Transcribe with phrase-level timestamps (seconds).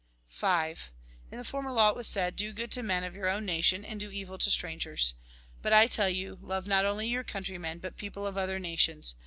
[1.31, 3.85] In the former law it was said:" Do good to men of your own nation,
[3.85, 5.13] and do evil to strangers."
[5.61, 8.57] But I tell you, love not only your own country men, but people of other
[8.57, 9.13] nations.